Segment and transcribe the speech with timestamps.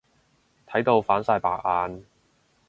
[0.65, 2.03] 睇到反晒白眼。